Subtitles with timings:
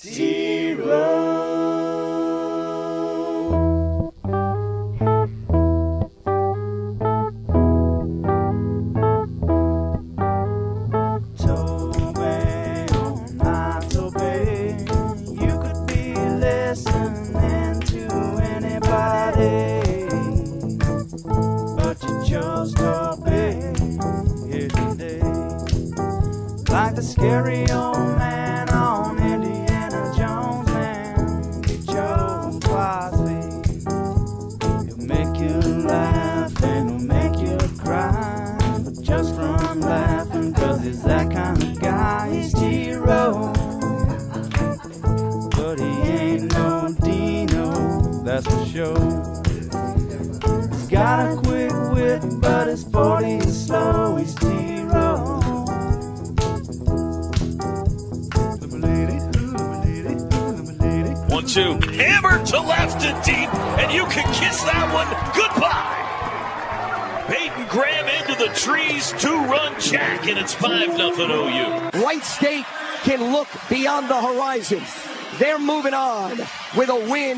[0.00, 1.17] Toby,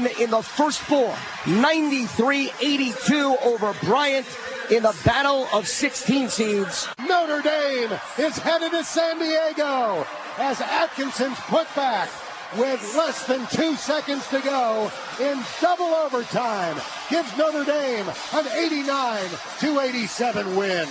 [0.03, 1.15] win in the first four.
[1.45, 4.27] 93-82 over Bryant
[4.71, 6.89] in the battle of 16 seeds.
[7.09, 10.07] Notre Dame is headed to San Diego
[10.39, 12.09] as Atkinson's put back
[12.57, 16.77] with less than two seconds to go in double overtime
[17.09, 19.29] gives Notre Dame an 89
[19.61, 20.87] to 87 win.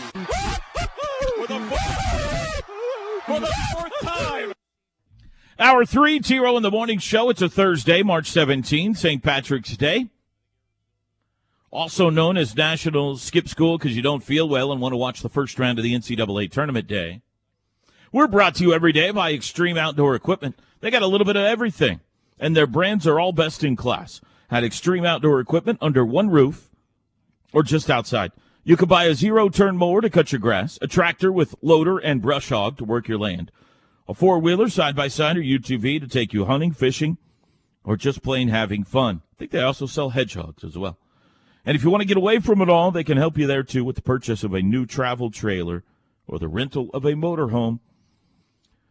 [3.26, 4.59] For the fourth time.
[5.62, 7.30] Hour three, T Row in the Morning Show.
[7.30, 9.22] It's a Thursday, March 17, St.
[9.22, 10.08] Patrick's Day.
[11.70, 15.20] Also known as National Skip School because you don't feel well and want to watch
[15.22, 17.22] the first round of the NCAA Tournament Day.
[18.14, 20.58] We're brought to you every day by Extreme Outdoor Equipment.
[20.80, 22.00] They got a little bit of everything,
[22.40, 24.22] and their brands are all best in class.
[24.50, 26.70] Had Extreme Outdoor Equipment under one roof
[27.52, 28.32] or just outside.
[28.64, 31.98] You could buy a zero turn mower to cut your grass, a tractor with loader
[31.98, 33.52] and brush hog to work your land,
[34.10, 37.20] a four wheeler, side by side, or UTV to take you hunting, fishing,
[37.84, 39.22] or just plain having fun.
[39.34, 40.98] I think they also sell hedgehogs as well.
[41.64, 43.62] And if you want to get away from it all, they can help you there
[43.62, 45.84] too with the purchase of a new travel trailer
[46.28, 47.82] or the rental of a motorhome.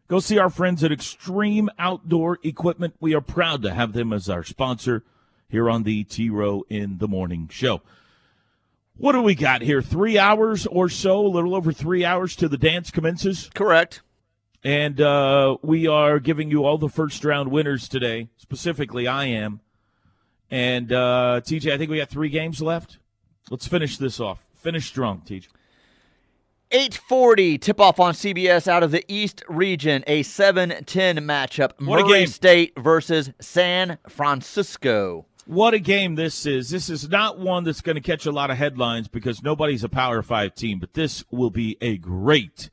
[0.06, 2.94] Go see our friends at Extreme Outdoor Equipment.
[3.00, 5.02] We are proud to have them as our sponsor
[5.48, 7.82] here on the T Row in the Morning Show.
[8.96, 9.82] What do we got here?
[9.82, 13.50] Three hours or so, a little over three hours to the dance commences.
[13.52, 14.02] Correct.
[14.64, 18.28] And uh, we are giving you all the first round winners today.
[18.36, 19.60] Specifically, I am.
[20.50, 22.98] And uh, TJ, I think we got three games left.
[23.50, 24.44] Let's finish this off.
[24.54, 25.48] Finish strong, TJ.
[26.70, 31.72] 840 tip off on CBS out of the East region, a 7 10 matchup.
[31.78, 32.26] What Murray game.
[32.26, 35.24] State versus San Francisco.
[35.46, 36.68] What a game this is.
[36.68, 39.88] This is not one that's going to catch a lot of headlines because nobody's a
[39.88, 42.68] Power Five team, but this will be a great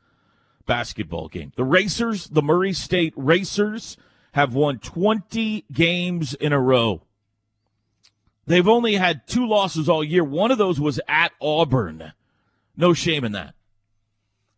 [0.66, 1.52] basketball game.
[1.56, 3.98] The Racers, the Murray State Racers,
[4.34, 7.02] have won 20 games in a row.
[8.48, 10.24] They've only had two losses all year.
[10.24, 12.14] One of those was at Auburn.
[12.78, 13.56] No shame in that.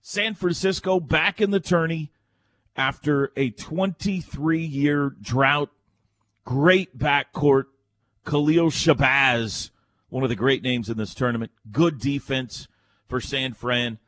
[0.02, 2.12] San Francisco back in the tourney
[2.76, 5.70] after a 23 year drought.
[6.46, 7.66] Great backcourt.
[8.26, 9.70] Khalil Shabazz,
[10.10, 11.52] one of the great names in this tournament.
[11.72, 12.68] Good defense
[13.08, 14.00] for San Fran.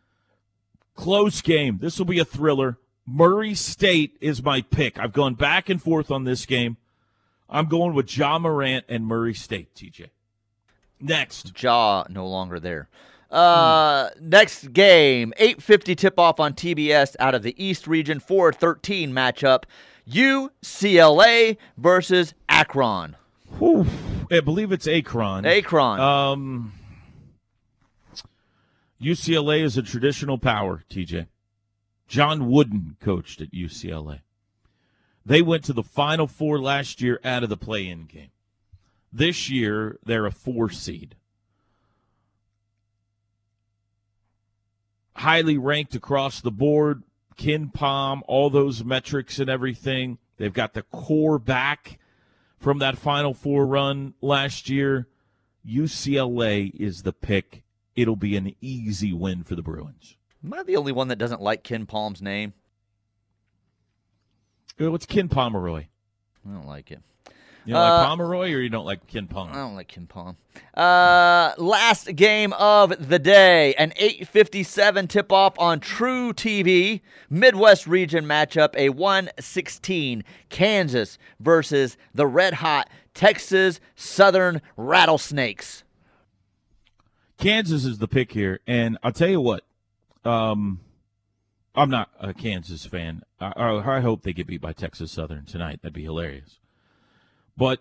[1.00, 1.78] Close game.
[1.80, 2.78] This will be a thriller.
[3.08, 5.00] Murray State is my pick.
[5.00, 6.76] I've gone back and forth on this game.
[7.50, 10.08] I'm going with Ja Morant and Murray State, TJ.
[11.00, 11.54] Next.
[11.64, 12.90] Ja no longer there.
[13.32, 19.64] Uh, next game, 850 tip off on TBS out of the East region, 413 matchup.
[20.06, 23.16] UCLA versus Akron.
[23.58, 23.86] Whew.
[24.30, 25.46] I believe it's Akron.
[25.46, 26.02] Akron.
[26.02, 26.74] Um,
[29.02, 31.28] UCLA is a traditional power, TJ.
[32.08, 34.22] John Wooden coached at UCLA.
[35.26, 38.32] They went to the Final Four last year out of the play in game.
[39.14, 41.16] This year, they're a four seed.
[45.16, 47.04] Highly ranked across the board.
[47.38, 50.18] KenPom, all those metrics and everything.
[50.38, 52.00] They've got the core back
[52.58, 55.08] from that Final Four run last year.
[55.66, 57.64] UCLA is the pick.
[58.00, 60.16] It'll be an easy win for the Bruins.
[60.44, 62.54] Am I the only one that doesn't like KenPom's name?
[64.80, 65.86] Uh, What's Ken Pomeroy?
[66.48, 67.00] I don't like it.
[67.66, 69.50] You don't like Uh, Pomeroy or you don't like Ken Pong?
[69.50, 70.38] I don't like Ken Pong.
[70.76, 78.90] Uh, last game of the day, an 8:57 tip-off on truTV Midwest Region matchup, a
[78.90, 85.84] 116 Kansas versus the red hot Texas Southern Rattlesnakes.
[87.40, 89.64] Kansas is the pick here, and I'll tell you what.
[90.26, 90.82] Um,
[91.74, 93.24] I'm not a Kansas fan.
[93.40, 95.80] I, I, I hope they get beat by Texas Southern tonight.
[95.82, 96.60] That'd be hilarious.
[97.56, 97.80] But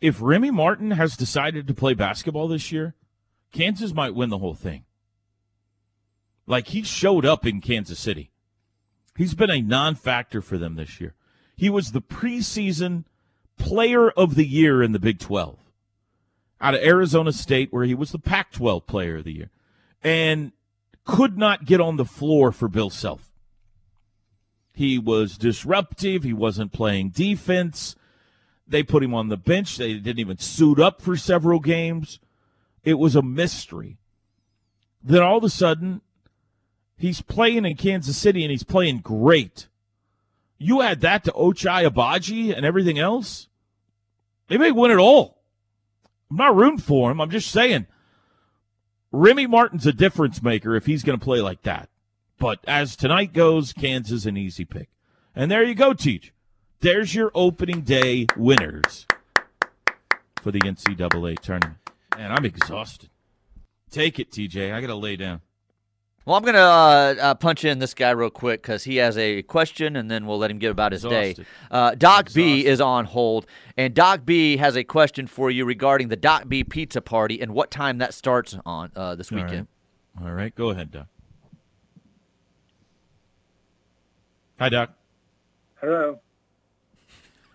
[0.00, 2.94] if Remy Martin has decided to play basketball this year,
[3.52, 4.84] Kansas might win the whole thing.
[6.46, 8.30] Like he showed up in Kansas City.
[9.14, 11.14] He's been a non factor for them this year.
[11.54, 13.04] He was the preseason
[13.58, 15.59] player of the year in the Big 12
[16.60, 19.50] out of Arizona State, where he was the Pac 12 player of the year,
[20.02, 20.52] and
[21.04, 23.30] could not get on the floor for Bill Self.
[24.72, 26.22] He was disruptive.
[26.22, 27.96] He wasn't playing defense.
[28.66, 29.76] They put him on the bench.
[29.76, 32.20] They didn't even suit up for several games.
[32.84, 33.98] It was a mystery.
[35.02, 36.02] Then all of a sudden,
[36.96, 39.68] he's playing in Kansas City and he's playing great.
[40.56, 43.48] You add that to Ochai Agbaji and everything else,
[44.48, 45.39] they may win it all.
[46.30, 47.20] I'm not rooting for him.
[47.20, 47.86] I'm just saying
[49.12, 51.88] Remy Martin's a difference maker if he's going to play like that.
[52.38, 54.88] But as tonight goes, Kansas an easy pick.
[55.34, 56.32] And there you go, Teach.
[56.80, 59.06] There's your opening day winners
[60.40, 61.76] for the NCAA tournament.
[62.16, 63.10] Man, I'm exhausted.
[63.90, 64.72] Take it, TJ.
[64.72, 65.42] I got to lay down.
[66.26, 69.42] Well, I'm gonna uh, uh, punch in this guy real quick because he has a
[69.42, 71.34] question, and then we'll let him get about his day.
[71.70, 73.46] Uh, Doc B is on hold,
[73.76, 77.54] and Doc B has a question for you regarding the Doc B Pizza Party and
[77.54, 79.46] what time that starts on uh, this All right.
[79.46, 79.68] weekend.
[80.22, 81.06] All right, go ahead, Doc.
[84.58, 84.90] Hi, Doc.
[85.80, 86.20] Hello.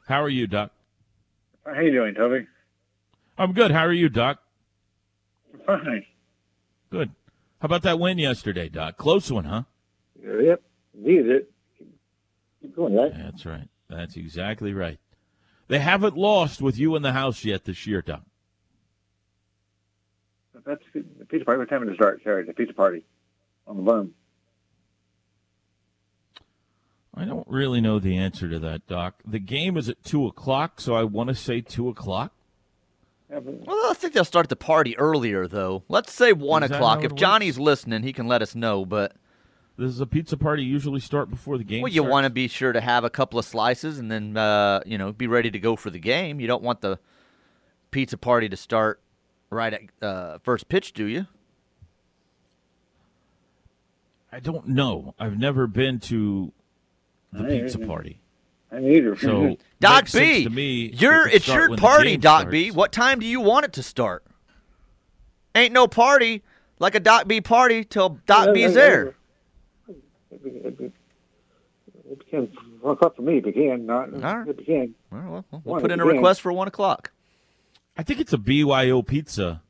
[0.08, 0.72] How are you, Doc?
[1.66, 2.48] How you doing, Toby?
[3.38, 3.70] I'm good.
[3.70, 4.40] How are you, Doc?
[5.68, 6.06] Fine.
[6.90, 7.12] Good.
[7.66, 8.96] How about that win yesterday, Doc?
[8.96, 9.64] Close one, huh?
[10.24, 10.62] Yep.
[10.94, 11.52] Needed it.
[12.62, 13.12] Keep going, right?
[13.12, 13.68] That's right.
[13.90, 15.00] That's exactly right.
[15.68, 18.22] They haven't lost with you in the house yet this year, Doc.
[20.64, 21.58] That's the pizza party.
[21.58, 22.46] What time did it start, Sarah?
[22.46, 23.04] The pizza party
[23.66, 24.14] on the boom.
[27.16, 29.16] I don't really know the answer to that, Doc.
[29.26, 32.35] The game is at 2 o'clock, so I want to say 2 o'clock.
[33.30, 35.83] Yeah, but Well, I think they'll start the party earlier, though.
[35.89, 37.04] Let's say one Is o'clock.
[37.04, 38.86] If it Johnny's listening, he can let us know.
[38.86, 39.16] But
[39.77, 42.48] this is a pizza party usually start before the game well, you want to be
[42.48, 45.60] sure to have a couple of slices and then uh, you know be ready to
[45.60, 46.39] go for the game.
[46.39, 47.00] You don't want the
[47.92, 49.01] pizza party to start
[49.50, 51.27] right at uh, first pitch, do you?
[54.31, 55.13] I don't know.
[55.18, 56.51] I've never been to
[57.31, 58.19] the I- pizza party.
[58.72, 59.16] I neither.
[59.16, 60.92] So Doc B, to me.
[60.94, 62.72] you're could it's your party, game Doc B.
[62.72, 64.24] What time do you want it to start?
[65.54, 66.44] Ain't no party
[66.80, 69.16] like a Doc B party till Doc B's there.
[70.32, 72.52] It can
[72.84, 73.86] fuck up for me if you can.
[73.86, 74.48] Not All right.
[74.48, 74.96] if you can.
[75.12, 77.12] Well, well, we'll put in a request for one o'clock.
[77.98, 79.62] I think it's a BYO pizza.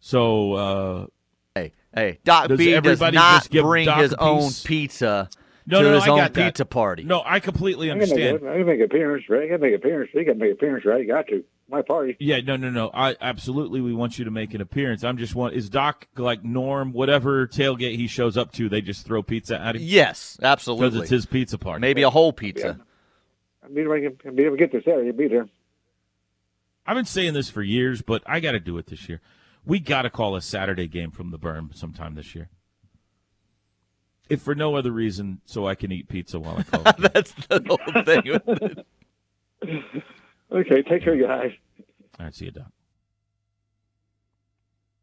[0.00, 1.06] So uh,
[1.54, 5.28] Hey, hey, Doc Does B does not bring Doc his own pizza
[5.66, 6.46] no, to no, no, his I own got that.
[6.52, 7.04] pizza party.
[7.04, 8.42] No, I completely I can make understand.
[8.42, 9.44] a- I can make an appearance, right?
[9.44, 10.10] I can make an appearance.
[10.14, 11.00] You can make an appearance, right?
[11.00, 11.44] You got to.
[11.68, 12.16] My party.
[12.20, 12.90] Yeah, no, no, no.
[12.92, 15.04] I absolutely we want you to make an appearance.
[15.04, 19.06] I'm just want is Doc like Norm, whatever tailgate he shows up to, they just
[19.06, 20.80] throw pizza at him Yes, absolutely.
[20.90, 21.02] because absolutely.
[21.04, 21.80] it's his pizza party.
[21.80, 22.78] Maybe a whole pizza.
[23.64, 25.02] I'll be able to I'll be able to get this there.
[25.02, 25.48] You'll be there.
[26.86, 29.20] I've been saying this for years, but I got to do it this year.
[29.64, 32.50] We got to call a Saturday game from the berm sometime this year.
[34.32, 36.82] If for no other reason, so I can eat pizza while I call.
[36.98, 38.84] That's the whole thing.
[40.50, 41.52] Okay, take care, guys.
[42.18, 42.66] All right, see you, Doc.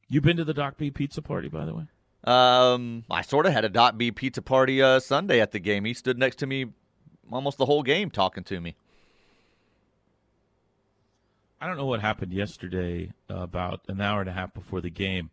[0.08, 1.84] You been to the Doc B pizza party, by the way?
[2.24, 5.86] um, I sort of had a Doc B pizza party uh, Sunday at the game.
[5.86, 6.66] He stood next to me
[7.32, 8.76] almost the whole game talking to me.
[11.62, 14.90] I don't know what happened yesterday, uh, about an hour and a half before the
[14.90, 15.30] game,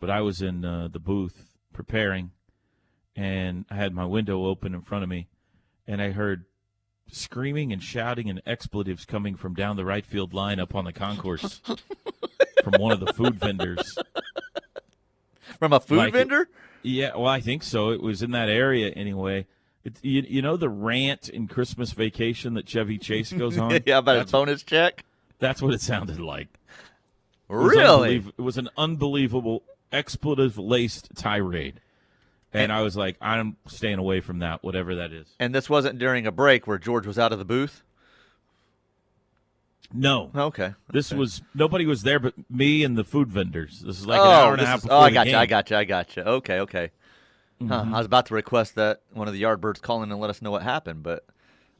[0.00, 2.30] but I was in uh, the booth preparing,
[3.18, 5.26] and I had my window open in front of me,
[5.88, 6.44] and I heard
[7.10, 10.92] screaming and shouting and expletives coming from down the right field line up on the
[10.92, 11.60] concourse
[12.62, 13.98] from one of the food vendors.
[15.58, 16.48] From a food Like it- vendor?
[16.82, 17.90] Yeah, well, I think so.
[17.90, 19.46] It was in that area anyway.
[19.84, 23.70] It, you, you know the rant in Christmas Vacation that Chevy Chase goes on?
[23.84, 25.04] yeah, about that's, bonus check.
[25.40, 26.46] that's what it sounded like.
[27.50, 28.16] It was Really?
[28.36, 31.80] It was an unbelievable expletive laced tirade.
[32.52, 35.26] And I was like, I'm staying away from that, whatever that is.
[35.38, 37.82] And this wasn't during a break where George was out of the booth.
[39.92, 40.30] No.
[40.34, 40.74] Okay.
[40.92, 41.18] This okay.
[41.18, 43.80] was nobody was there but me and the food vendors.
[43.80, 45.36] This is like oh, an hour and a half is- oh, I got you.
[45.36, 45.76] I got you.
[45.76, 46.22] I got you.
[46.22, 46.90] Okay, okay.
[47.60, 47.94] Mm-hmm.
[47.94, 50.40] I was about to request that one of the Yardbirds call in and let us
[50.40, 51.24] know what happened, but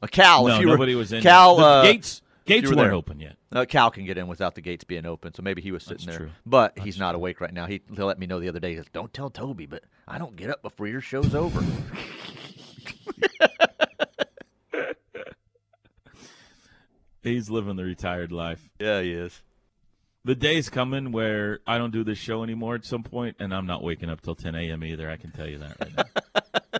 [0.03, 1.23] uh, Cal, no, if you nobody were, was in.
[1.23, 2.95] Cal, the uh, gates gates were weren't there.
[2.95, 3.37] open yet.
[3.53, 6.07] Uh, Cal can get in without the gates being open, so maybe he was sitting
[6.07, 6.27] That's there.
[6.29, 6.35] true.
[6.47, 7.67] But he's not awake right now.
[7.67, 8.71] He, he let me know the other day.
[8.71, 11.63] He goes, "Don't tell Toby, but I don't get up before your show's over."
[17.23, 18.69] He's living the retired life.
[18.79, 19.43] yeah, he is.
[20.25, 23.67] The day's coming where I don't do this show anymore at some point, and I'm
[23.67, 24.85] not waking up till 10 a.m.
[24.85, 25.11] either.
[25.11, 26.79] I can tell you that right now.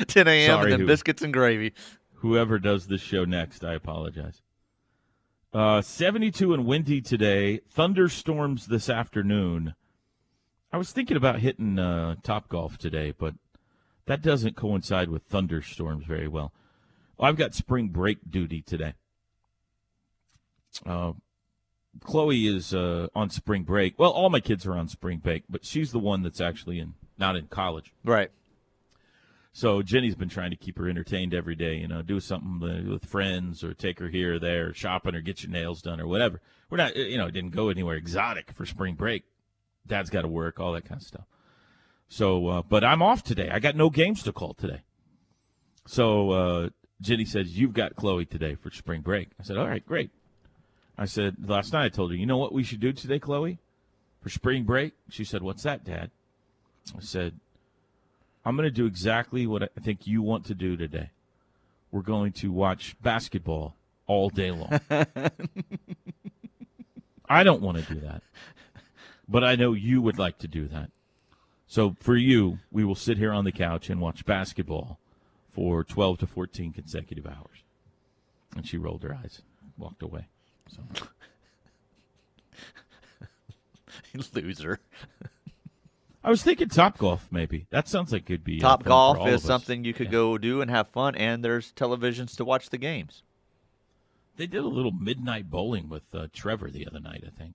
[0.06, 0.60] 10 a.m.
[0.62, 1.72] And then who- biscuits and gravy.
[2.16, 4.42] Whoever does this show next, I apologize.
[5.52, 7.60] Uh, 72 and windy today.
[7.68, 9.74] Thunderstorms this afternoon.
[10.72, 13.34] I was thinking about hitting uh, Top Golf today, but
[14.06, 16.52] that doesn't coincide with thunderstorms very well.
[17.18, 18.94] I've got spring break duty today.
[20.86, 21.14] Uh,
[22.04, 23.98] Chloe is uh, on spring break.
[23.98, 26.94] Well, all my kids are on spring break, but she's the one that's actually in
[27.18, 27.92] not in college.
[28.04, 28.30] Right.
[29.52, 33.04] So Jenny's been trying to keep her entertained every day, you know, do something with
[33.04, 36.40] friends or take her here or there, shopping or get your nails done or whatever.
[36.68, 39.24] We're not, you know, didn't go anywhere exotic for spring break.
[39.86, 41.24] Dad's got to work, all that kind of stuff.
[42.08, 43.50] So, uh, but I'm off today.
[43.50, 44.82] I got no games to call today.
[45.86, 46.68] So uh,
[47.00, 49.30] Jenny says, You've got Chloe today for spring break.
[49.40, 50.10] I said, All right, great.
[50.96, 53.58] I said, Last night I told her, You know what we should do today, Chloe,
[54.20, 54.92] for spring break?
[55.08, 56.10] She said, What's that, Dad?
[56.96, 57.40] I said,
[58.44, 61.10] I'm going to do exactly what I think you want to do today.
[61.92, 63.74] We're going to watch basketball
[64.06, 64.80] all day long.
[67.28, 68.22] I don't want to do that,
[69.28, 70.90] but I know you would like to do that.
[71.66, 74.98] So for you, we will sit here on the couch and watch basketball
[75.50, 77.62] for 12 to 14 consecutive hours.
[78.56, 79.42] And she rolled her eyes,
[79.78, 80.26] walked away.
[80.68, 80.82] So
[84.34, 84.80] Loser.
[86.22, 87.66] I was thinking Top Golf, maybe.
[87.70, 90.12] That sounds like it'd be uh, Top golf is something you could Yeah.
[90.12, 93.22] go do and have fun, and there's televisions to watch the games.
[94.36, 97.54] They did a little midnight bowling with uh, Trevor the other night, I think.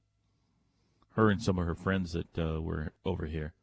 [1.15, 3.53] Her and some of her friends that uh, were over here.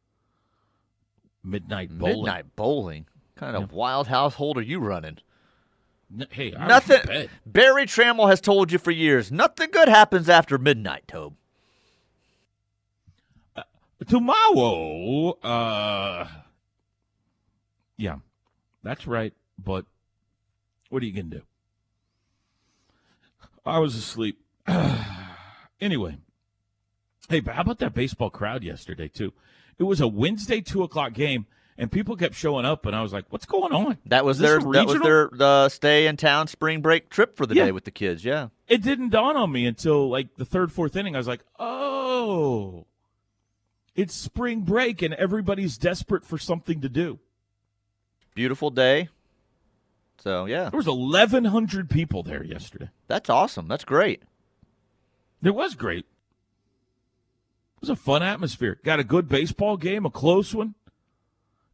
[1.45, 2.17] Midnight bowling.
[2.25, 3.07] Midnight bowling.
[3.35, 5.19] Kind of wild household are you running?
[6.31, 7.29] Hey, I Nothing.
[7.45, 9.33] Barry Tramel has told you for years.
[9.33, 11.35] Nothing good happens after midnight, Tobe.
[14.09, 16.29] Tomorrow, uh,
[17.97, 18.17] yeah,
[18.83, 19.33] that's right.
[19.63, 19.85] But
[20.89, 21.43] what are you gonna do?
[23.65, 24.39] I was asleep.
[25.81, 26.17] anyway,
[27.29, 29.33] hey, but how about that baseball crowd yesterday too?
[29.79, 31.47] It was a Wednesday two o'clock game,
[31.79, 34.59] and people kept showing up, and I was like, "What's going on?" That was their
[34.61, 37.67] that was their uh, stay in town spring break trip for the Yeah.
[37.67, 38.25] day with the kids.
[38.25, 38.49] Yeah.
[38.69, 41.15] it didn't dawn on me until like the third, fourth inning.
[41.15, 42.87] I was like, oh,
[43.95, 47.19] it's spring break and everybody's desperate for something to do.
[48.35, 49.09] Beautiful day.
[50.19, 52.91] So yeah, There was 1,100 people there yesterday.
[53.09, 53.69] that's awesome.
[53.69, 54.23] That's great.
[55.43, 56.07] It was great.
[57.77, 58.79] It was a fun atmosphere.
[58.85, 60.75] Got a good baseball game, a close one.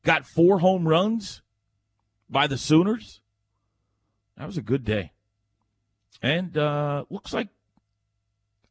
[0.04, 1.42] Got four home runs
[2.30, 3.20] by the Sooners.
[4.38, 5.12] That was a good day.
[6.22, 7.48] And uh, looks like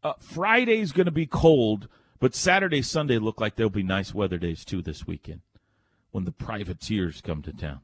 [0.04, 1.88] uh, Friday's going to be cold,
[2.20, 5.42] but Saturday, Sunday look like there'll be nice weather days too this weekend
[6.12, 7.82] when the privateers come to town.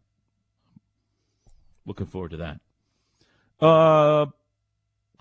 [1.85, 2.59] Looking forward to that.
[3.59, 4.27] Uh,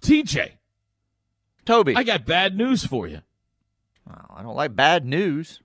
[0.03, 0.53] TJ,
[1.65, 3.21] Toby, I got bad news for you.
[4.07, 5.61] Wow, I don't like bad news.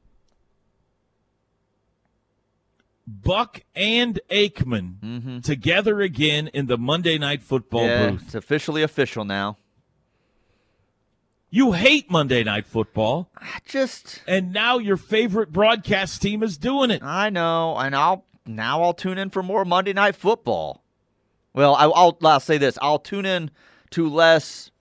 [3.08, 8.24] Buck and Aikman together again in the Monday Night Football yeah, booth.
[8.26, 9.58] it's officially official now.
[11.50, 16.92] You hate Monday Night Football, I just, and now your favorite broadcast team is doing
[16.92, 17.02] it.
[17.02, 20.84] I know, and I'll now I'll tune in for more Monday Night Football.
[21.54, 23.50] Well, I, I'll I'll say this: I'll tune in
[23.92, 24.72] to less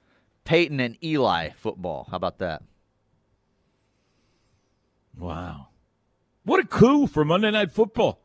[0.45, 2.09] Peyton and Eli football.
[2.11, 2.63] How about that?
[5.17, 5.69] Wow.
[6.45, 8.21] What a coup for Monday Night Football.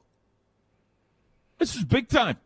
[1.59, 2.37] This is big time.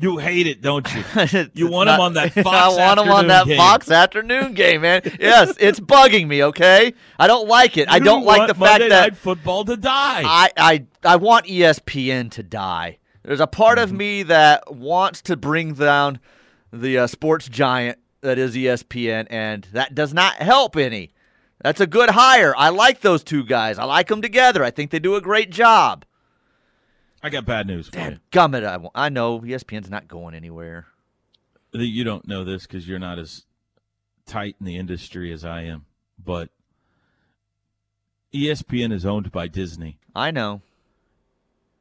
[0.00, 1.04] You hate it, don't you?
[1.54, 3.56] You want him on that Fox I want him on that game.
[3.56, 5.02] Fox afternoon game, man.
[5.20, 6.42] Yes, it's bugging me.
[6.44, 7.88] Okay, I don't like it.
[7.90, 10.22] I don't like the fact Monday that Night Football to die.
[10.24, 12.98] I, I I want ESPN to die.
[13.22, 13.84] There's a part Mm-hmm.
[13.84, 16.18] of me that wants to bring down
[16.72, 21.10] the uh, sports giant that is ESPN, and that does not help any.
[21.62, 22.54] That's a good hire.
[22.56, 23.78] I like those two guys.
[23.78, 24.64] I like them together.
[24.64, 26.04] I think they do a great job.
[27.22, 28.18] I got bad news for you.
[28.32, 30.86] Gummit, I, I know ESPN's not going anywhere.
[31.72, 33.44] you don't know this because you're not as
[34.26, 35.84] tight in the industry as I am,
[36.22, 36.48] but
[38.32, 40.62] ESPN is owned by Disney, I know.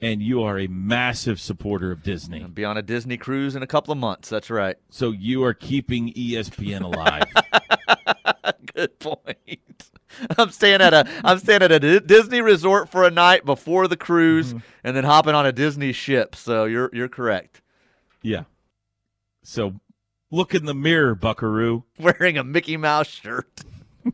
[0.01, 2.41] and you are a massive supporter of Disney.
[2.41, 4.29] I'll be on a Disney cruise in a couple of months.
[4.29, 4.75] That's right.
[4.89, 7.23] So you are keeping ESPN alive.
[8.79, 9.89] Good point.
[10.37, 13.97] I'm staying at a I'm staying at a Disney resort for a night before the
[13.97, 14.59] cruise, mm-hmm.
[14.85, 16.33] and then hopping on a Disney ship.
[16.33, 17.61] So you're you're correct.
[18.21, 18.43] yeah.
[19.43, 19.81] So
[20.31, 21.83] look in the mirror, Buckaroo.
[21.99, 23.61] Wearing a Mickey Mouse shirt.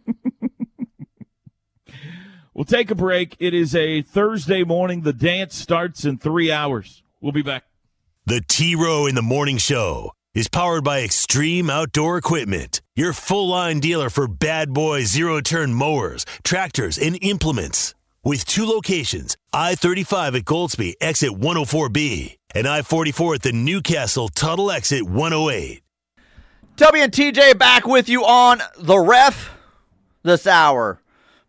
[2.56, 3.36] We'll take a break.
[3.38, 5.02] It is a Thursday morning.
[5.02, 7.04] The dance starts in three hours.
[7.20, 7.66] We'll be back.
[8.26, 13.50] The T Row in the Morning Show is powered by Extreme Outdoor Equipment, your full
[13.50, 17.94] line dealer for bad boy zero turn mowers, tractors, and implements.
[18.24, 24.30] With two locations I 35 at Goldsby, exit 104B, and I 44 at the Newcastle
[24.30, 25.84] Tuttle exit 108.
[26.78, 29.56] Tubby and TJ back with you on the ref
[30.24, 31.02] this hour.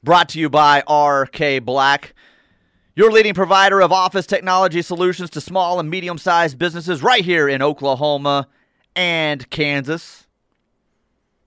[0.02, 2.14] Brought to you by RK Black,
[2.94, 7.48] your leading provider of office technology solutions to small and medium sized businesses right here
[7.48, 8.46] in Oklahoma
[8.94, 10.25] and Kansas.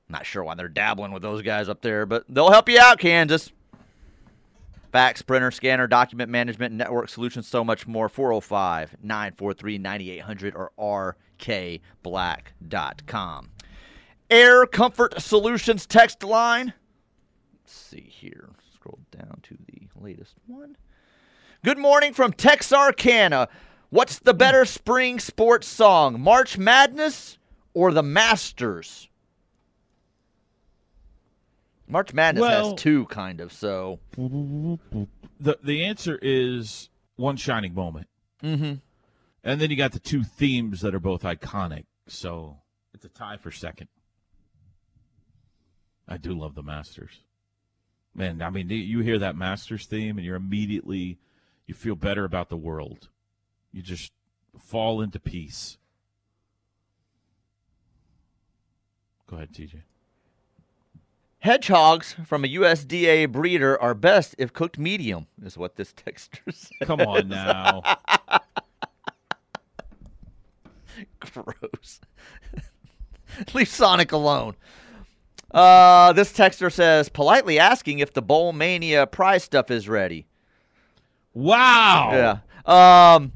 [0.10, 3.00] Not sure why they're dabbling with those guys up there, but they'll help you out,
[3.00, 3.51] Kansas.
[4.92, 8.10] Fax, printer, scanner, document management, network solutions, so much more.
[8.10, 11.16] 405 943 9800 or
[12.04, 13.51] rkblack.com.
[14.32, 16.74] Air Comfort Solutions text line.
[17.54, 18.50] Let's see here.
[18.74, 20.75] Scroll down to the latest one.
[21.63, 23.48] Good morning from Texarkana.
[23.89, 27.38] What's the better spring sports song, March Madness
[27.74, 29.09] or the Masters?
[31.89, 33.51] March Madness Well- has two, kind of.
[33.51, 38.08] So The the answer is one shining moment.
[38.43, 38.75] Mm-hmm.
[39.43, 41.86] And then you got the two themes that are both iconic.
[42.08, 42.58] So
[42.93, 43.88] it's a tie for second.
[46.08, 47.24] I do love the Masters.
[48.15, 51.19] Man, I mean, you hear that Masters theme and you're immediately,
[51.67, 53.10] you feel better about the world.
[53.72, 54.12] You just
[54.58, 55.77] fall into peace.
[59.27, 59.84] Go ahead, TJ.
[61.39, 66.69] Hedgehogs from a USDA breeder are best if cooked medium, is what this texter says.
[66.84, 67.82] Come on now.
[71.19, 72.02] Gross.
[73.54, 74.56] Leave Sonic alone.
[75.52, 80.28] Uh, this texter says, politely asking if the Bowl Mania prize stuff is ready.
[81.34, 82.10] Wow.
[82.67, 83.15] Yeah.
[83.15, 83.32] Um,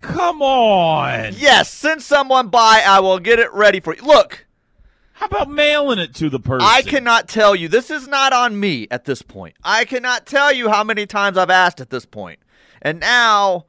[0.00, 1.32] Come on.
[1.36, 2.82] yes, send someone by.
[2.86, 4.02] I will get it ready for you.
[4.02, 4.46] Look,
[5.18, 6.66] How about mailing it to the person?
[6.70, 7.66] I cannot tell you.
[7.68, 9.56] This is not on me at this point.
[9.64, 12.38] I cannot tell you how many times I've asked at this point.
[12.80, 13.66] And now,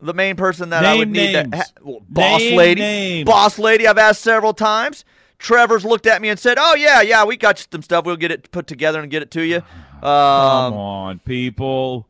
[0.00, 3.24] the main person that I would need to ha- well, boss Name lady, names.
[3.26, 3.86] boss lady.
[3.88, 5.04] I've asked several times.
[5.38, 8.04] Trevor's looked at me and said, "Oh yeah, yeah, we got you some stuff.
[8.04, 9.62] We'll get it put together and get it to you."
[10.02, 12.06] Come Um, on, people.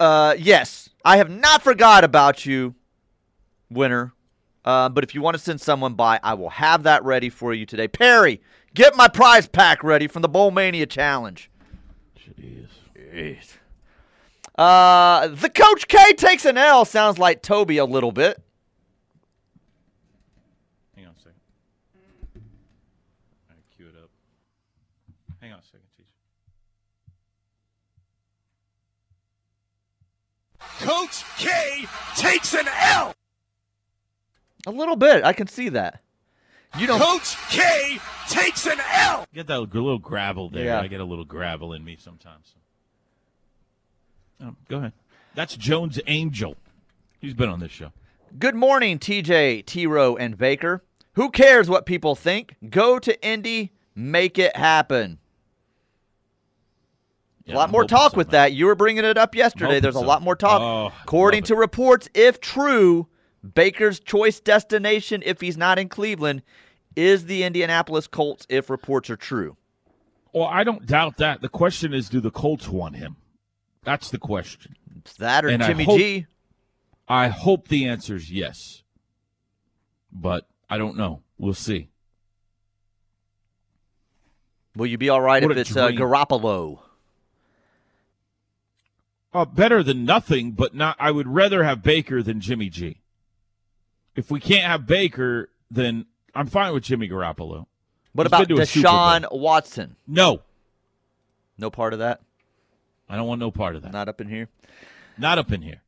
[0.00, 2.74] uh, yes, I have not forgot about you,
[3.70, 4.14] winner.
[4.64, 7.52] Uh, but if you want to send someone by, I will have that ready for
[7.52, 7.88] you today.
[7.88, 8.40] Perry,
[8.74, 11.50] get my prize pack ready from the Bowl Mania Challenge.
[12.16, 12.68] Jeez.
[12.96, 13.56] Jeez.
[14.56, 16.84] Uh, the Coach K takes an L.
[16.84, 18.40] Sounds like Toby a little bit.
[20.94, 21.40] Hang on a second.
[23.50, 24.10] I cue it up.
[25.40, 26.08] Hang on a second, teacher.
[30.86, 33.14] Coach K takes an L.
[34.66, 35.24] A little bit.
[35.24, 36.02] I can see that.
[36.78, 37.00] You don't.
[37.00, 37.98] Coach K
[38.28, 39.26] takes an L.
[39.34, 40.66] Get that little gravel there.
[40.66, 40.80] Yeah.
[40.80, 42.54] I get a little gravel in me sometimes.
[44.42, 44.92] Oh, go ahead.
[45.34, 46.56] That's Jones Angel.
[47.20, 47.92] He's been on this show.
[48.38, 50.82] Good morning, TJ, T Row, and Baker.
[51.14, 52.56] Who cares what people think?
[52.70, 55.18] Go to Indy, make it happen.
[57.44, 58.32] Yeah, a lot I'm more talk so, with man.
[58.32, 58.52] that.
[58.52, 59.80] You were bringing it up yesterday.
[59.80, 60.06] There's a so.
[60.06, 60.60] lot more talk.
[60.60, 63.08] Oh, According to reports, if true,
[63.42, 66.42] Baker's choice destination, if he's not in Cleveland,
[66.94, 69.56] is the Indianapolis Colts, if reports are true.
[70.32, 71.40] Well, I don't doubt that.
[71.42, 73.16] The question is, do the Colts want him?
[73.84, 74.76] That's the question.
[74.98, 76.26] It's that or And I Jimmy hope- G.
[77.08, 78.82] I hope the answer is yes.
[80.12, 81.22] But I don't know.
[81.36, 81.88] We'll see.
[84.76, 85.88] Will you be all right What if it's uh.
[85.88, 86.78] Garoppolo?
[89.34, 90.96] Uh, better than nothing, but not.
[91.00, 93.01] I would rather have Baker than Jimmy G.
[94.14, 97.66] If we can't have Baker, then I'm fine with Jimmy Garoppolo.
[98.12, 99.96] What He's about been to a Super Deshaun Watson?
[100.06, 100.42] No,
[101.56, 102.20] No part of that?
[103.08, 103.92] I don't want no part of that.
[103.92, 104.48] Not up in here?
[105.18, 105.82] Not up in here.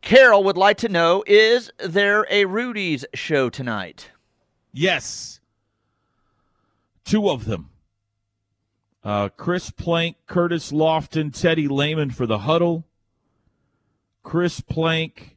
[0.00, 4.10] Carol would like to know Is there a Rudy's show tonight?
[4.72, 5.40] Yes.
[7.04, 7.70] Two of them.
[9.04, 12.86] Uh, Chris Plank, Curtis Lofton, Teddy Lehman for the huddle.
[14.22, 15.36] Chris Plank,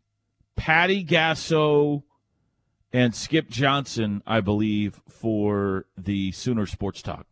[0.55, 2.03] Patty Gasso,
[2.93, 7.25] and Skip Johnson, I believe, for the Sooner Sports Talk.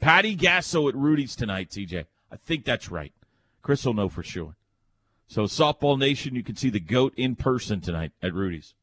[0.00, 2.06] Patty Gasso at Rudy's tonight, TJ.
[2.30, 3.12] I think that's right.
[3.62, 4.56] Chris will know for sure.
[5.28, 8.74] So, Softball Nation, you can see the GOAT in person tonight at Rudy's.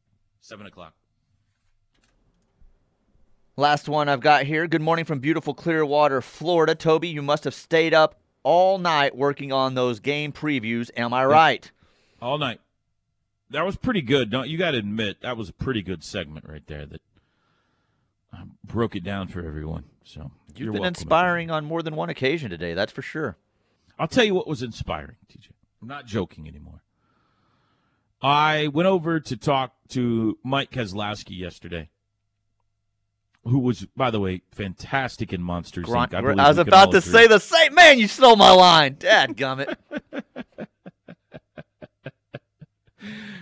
[0.42, 0.94] 7 o'clock.
[3.58, 4.68] Last one I've got here.
[4.68, 6.76] Good morning from beautiful Clearwater, Florida.
[6.76, 10.90] Toby, you must have stayed up all night working on those game previews.
[10.96, 11.70] Am I right?
[12.22, 12.62] All night.
[13.52, 14.30] That was pretty good.
[14.30, 16.86] Don't you got to admit that was a pretty good segment right there.
[16.86, 17.02] That
[18.32, 19.86] I broke it down for everyone.
[20.04, 20.88] So You've been welcome.
[20.88, 22.74] inspiring on more than one occasion today.
[22.74, 23.38] That's for sure.
[23.98, 25.50] I'll tell you what was inspiring, TJ.
[25.82, 26.84] I'm not joking anymore.
[28.22, 31.90] I went over to talk to Mike Kazlausky yesterday,
[33.46, 36.18] who was, by the way, fantastic in Monsters Grunt- Inc.
[36.18, 37.74] I, believe was about to say the same.
[37.74, 38.98] Man, you stole my line.
[39.00, 39.76] Dad gummit.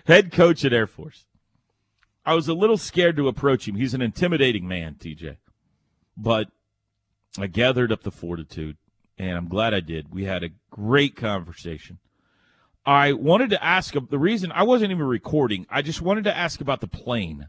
[0.08, 1.26] head coach at Air Force.
[2.26, 3.76] I was a little scared to approach him.
[3.76, 5.38] He's an intimidating man, TJ.
[6.18, 6.50] But
[7.38, 8.78] I gathered up the fortitude,
[9.18, 10.14] and I'm glad I did.
[10.14, 12.00] We had a great conversation.
[12.86, 16.36] I wanted to ask him the reason I wasn't even recording, I just wanted to
[16.36, 17.48] ask about the plane.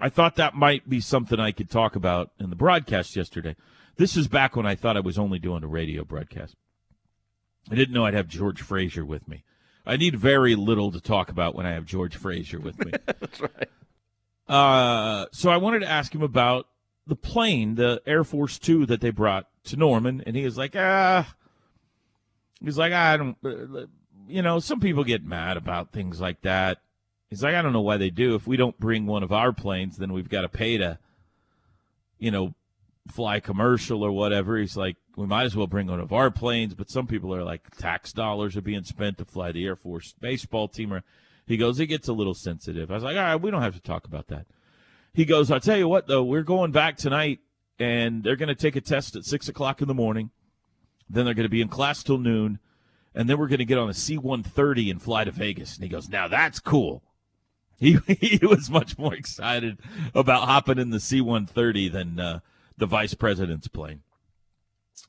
[0.00, 3.56] I thought that might be something I could talk about in the broadcast yesterday.
[3.96, 6.54] This is back when I thought I was only doing a radio broadcast.
[7.70, 9.44] I didn't know I'd have George Frazier with me.
[9.86, 12.92] I need very little to talk about when I have George Frazier with me.
[13.06, 13.68] That's right.
[14.48, 16.66] Uh, so I wanted to ask him about
[17.06, 20.74] the plane, the Air Force Two that they brought to Norman, and he was like,
[20.76, 21.34] ah,
[22.62, 23.86] he's like, I don't, uh,
[24.28, 26.78] you know, some people get mad about things like that.
[27.28, 28.34] He's like, I don't know why they do.
[28.34, 30.98] If we don't bring one of our planes, then we've got to pay to,
[32.18, 32.54] you know,
[33.08, 34.56] fly commercial or whatever.
[34.56, 36.74] He's like, we might as well bring one of our planes.
[36.74, 40.14] But some people are like, tax dollars are being spent to fly the Air Force
[40.20, 40.92] baseball team.
[40.92, 41.02] Or
[41.46, 42.90] he goes, it gets a little sensitive.
[42.90, 44.46] I was like, all right, we don't have to talk about that.
[45.12, 47.40] He goes, I'll tell you what, though, we're going back tonight
[47.78, 50.30] and they're going to take a test at six o'clock in the morning.
[51.08, 52.60] Then they're going to be in class till noon.
[53.14, 55.74] And then we're going to get on a C 130 and fly to Vegas.
[55.74, 57.02] And he goes, now that's cool.
[57.80, 59.78] He, he was much more excited
[60.14, 62.40] about hopping in the C 130 than uh,
[62.80, 64.02] the vice president's plane.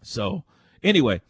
[0.04, 0.44] So,
[0.84, 1.22] anyway,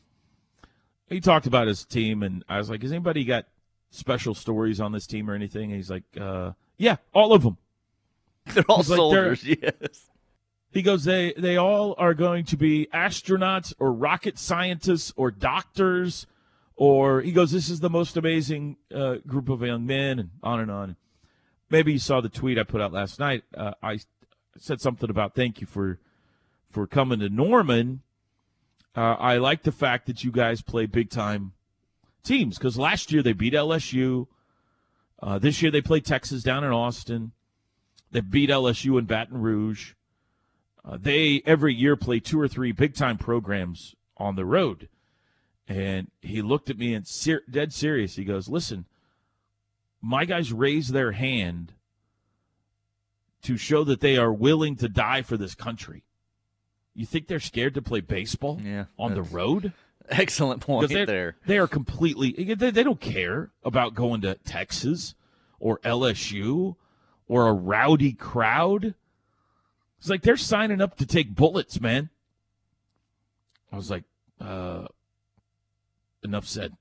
[1.07, 3.45] he talked about his team, and I was like, Has anybody got
[3.89, 5.65] special stories on this team or anything?
[5.71, 7.57] And he's like, uh, Yeah, all of them.
[8.53, 9.43] They're all He's like, they're- soldiers.
[9.45, 10.07] yes.
[10.73, 16.27] He goes, they they all are going to be astronauts or rocket scientists or doctors,
[16.77, 20.61] or he goes, this is the most amazing uh, group of young men, and on
[20.61, 20.95] and on.
[21.69, 23.43] Maybe you saw the tweet I put out last night.
[23.55, 23.99] Uh, I
[24.57, 25.99] said something about thank you for
[26.71, 28.01] for coming to Norman.
[28.95, 31.53] Uh, I like the fact that you guys play big time
[32.23, 34.27] teams because last year they beat LSU.
[35.21, 37.31] Uh, this year they played Texas down in Austin.
[38.11, 39.93] They beat LSU in Baton Rouge.
[40.83, 44.89] Uh, they every year play two or three big time programs on the road.
[45.67, 48.15] And he looked at me and ser- dead serious.
[48.15, 48.85] He goes, "Listen,
[50.01, 51.73] my guys raise their hand
[53.43, 56.03] to show that they are willing to die for this country.
[56.93, 59.73] You think they're scared to play baseball Yeah, on the road?
[60.09, 61.37] Excellent point there.
[61.45, 62.31] They are completely.
[62.31, 65.15] They, they don't care about going to Texas
[65.59, 66.75] or LSU
[67.27, 68.95] or a rowdy crowd.
[69.99, 72.09] It's like they're signing up to take bullets, man.
[73.71, 74.03] I was like,
[74.41, 74.87] uh,
[76.23, 76.73] enough said.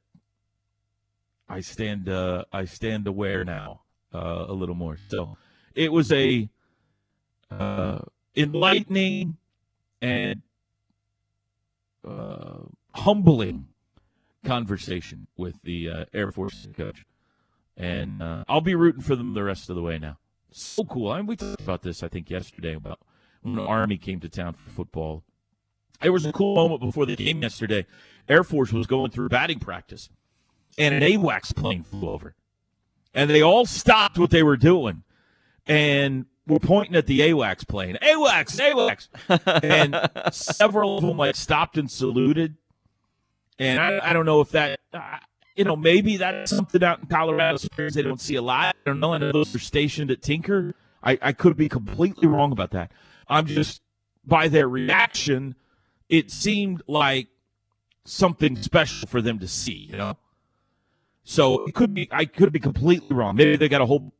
[1.48, 2.08] I stand.
[2.08, 3.82] Uh, I stand aware now
[4.14, 4.98] uh, a little more.
[5.08, 5.36] So
[5.74, 6.48] it was a
[7.50, 7.98] uh,
[8.34, 9.36] enlightening
[10.00, 10.42] and
[12.06, 12.58] uh,
[12.94, 13.68] humbling
[14.44, 17.04] conversation with the uh, Air Force coach,
[17.76, 20.18] and uh, I'll be rooting for them the rest of the way now.
[20.50, 21.10] So cool.
[21.10, 23.00] I mean, we talked about this, I think, yesterday about
[23.42, 25.24] when the Army came to town for football.
[26.00, 27.86] There was a cool moment before the game yesterday.
[28.28, 30.08] Air Force was going through batting practice,
[30.78, 32.34] and an AWACS plane flew over,
[33.14, 35.02] and they all stopped what they were doing,
[35.66, 37.96] and were pointing at the AWACS plane.
[38.02, 42.56] AWACS, AWACS, and several of them like stopped and saluted.
[43.58, 45.18] And I, I don't know if that, uh,
[45.54, 48.74] you know, maybe that's something out in Colorado Springs they don't see a lot.
[48.74, 49.12] I don't know.
[49.12, 50.74] I know those are stationed at Tinker.
[51.02, 52.90] I, I could be completely wrong about that.
[53.28, 53.82] I'm just,
[54.26, 55.54] by their reaction,
[56.08, 57.28] it seemed like
[58.04, 60.16] something special for them to see, you know?
[61.22, 63.36] So it could be, I could be completely wrong.
[63.36, 64.12] Maybe they got a whole,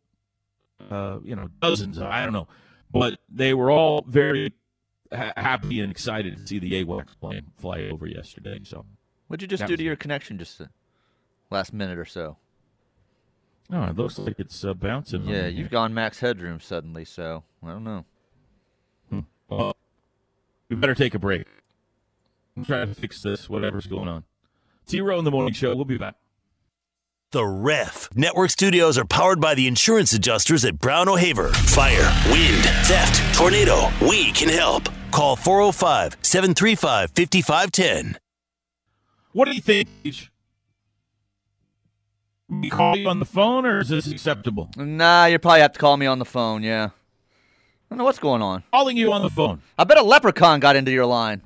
[0.91, 1.99] uh, you know, dozens.
[2.01, 2.49] I don't know,
[2.91, 4.53] but they were all very
[5.13, 8.61] ha- happy and excited to see the AWACS plane fly over yesterday.
[8.65, 8.85] So,
[9.29, 10.71] What'd you just do was to your connection just the
[11.51, 12.37] last minute or so?
[13.69, 15.25] no, it looks like it's uh, bouncing.
[15.27, 15.69] Yeah, you've here.
[15.69, 18.05] gone max headroom suddenly, so I don't know.
[19.49, 19.77] Well,
[20.69, 21.45] we better take a break.
[22.57, 24.25] I'm trying to fix this, whatever's going on.
[24.89, 25.75] Zero in the morning show.
[25.75, 26.15] We'll be back.
[27.33, 28.09] The Ref.
[28.17, 31.51] Network studios are powered by the insurance adjusters at Brown O'Haver.
[31.51, 33.89] Fire, wind, theft, tornado.
[34.03, 34.89] We can help.
[35.13, 38.19] Call 405 735 5510.
[39.31, 39.89] What do you think?
[40.03, 40.33] Paige?
[42.49, 44.69] We call you on the phone, or is this acceptable?
[44.77, 46.65] Nah, you probably have to call me on the phone.
[46.65, 46.91] Yeah, I
[47.91, 48.65] don't know what's going on.
[48.73, 49.63] Calling you on the phone.
[49.79, 51.43] I bet a leprechaun got into your line.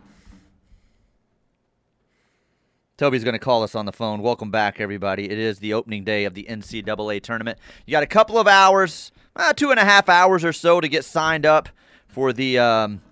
[2.96, 4.22] Toby's going to call us on the phone.
[4.22, 5.28] Welcome back, everybody.
[5.28, 7.58] It is the opening day of the NCAA tournament.
[7.86, 10.86] You got a couple of hours, uh, two and a half hours or so to
[10.86, 11.68] get signed up
[12.06, 13.02] for the um,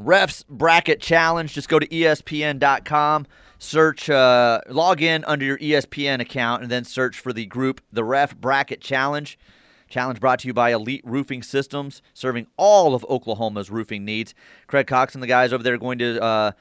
[0.00, 1.52] Refs Bracket Challenge.
[1.52, 3.26] Just go to ESPN.com,
[3.58, 8.04] search, uh, log in under your ESPN account, and then search for the group, the
[8.04, 9.40] Ref Bracket Challenge.
[9.88, 14.34] Challenge brought to you by Elite Roofing Systems, serving all of Oklahoma's roofing needs.
[14.68, 16.52] Craig Cox and the guys over there are going to uh,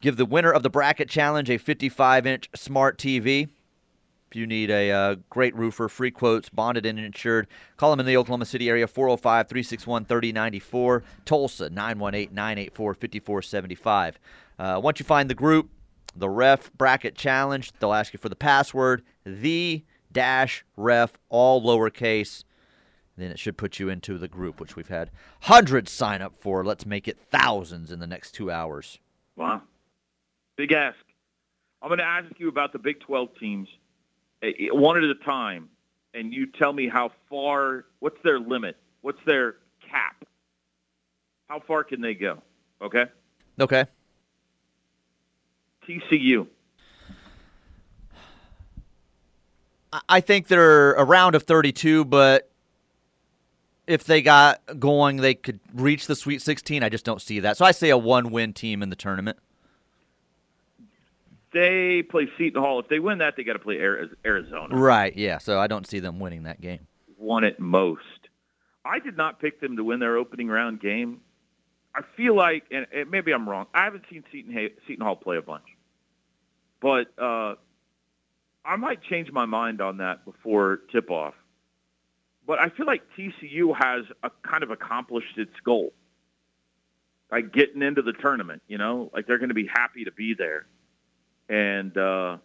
[0.00, 3.48] give the winner of the bracket challenge a 55 inch smart TV.
[4.30, 7.46] If you need a uh, great roofer, free quotes, bonded and insured,
[7.78, 14.18] call them in the Oklahoma City area 405 361 3094, Tulsa 918 984 5475.
[14.58, 15.70] Uh, Once you find the group,
[16.14, 19.82] the ref bracket challenge, they'll ask you for the password, the
[20.12, 22.44] dash ref, all lowercase.
[23.16, 26.64] Then it should put you into the group, which we've had hundreds sign up for.
[26.64, 28.98] Let's make it thousands in the next two hours.
[29.36, 29.62] Wow.
[30.58, 30.98] Big ask.
[31.80, 33.68] I'm going to ask you about the Big 12 teams,
[34.42, 35.68] eh, eh, one at a time,
[36.12, 38.76] and you tell me how far, what's their limit?
[39.00, 39.54] What's their
[39.88, 40.24] cap?
[41.48, 42.42] How far can they go?
[42.82, 43.06] Okay?
[43.60, 43.84] Okay.
[45.86, 46.48] TCU.
[49.92, 52.50] I- I think they're a round of 32, but
[53.86, 56.82] if they got going, they could reach the Sweet 16.
[56.82, 57.56] I just don't see that.
[57.56, 59.38] So I say a one win team in the tournament.
[61.52, 62.80] They play Seton Hall.
[62.80, 64.76] If they win that, they got to play Arizona.
[64.76, 65.38] Right, yeah.
[65.38, 66.86] So I don't see them winning that game.
[67.16, 68.02] One at most.
[68.84, 71.20] I did not pick them to win their opening round game.
[71.94, 73.66] I feel like, and, maybe I'm wrong.
[73.74, 75.64] I haven't seen Seton, Seton Hall play a bunch,
[76.80, 77.54] but uh,
[78.64, 81.34] I might change my mind on that before tip off.
[82.46, 85.92] But I feel like TCU has a kind of accomplished its goal
[87.30, 88.62] by getting into the tournament.
[88.68, 90.66] You know, like they're going to be happy to be there,
[91.48, 92.38] and uh,